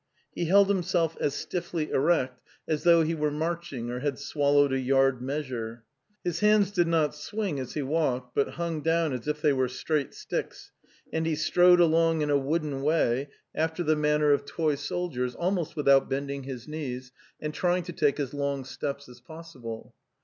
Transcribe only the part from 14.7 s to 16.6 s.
218 The Tales of Chekhov soldiers, almost without bending